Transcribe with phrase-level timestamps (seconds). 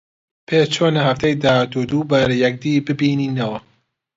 [0.47, 3.59] پێت چۆنە هەفتەی داهاتوو دووبارە یەکدی ببینینەوە؟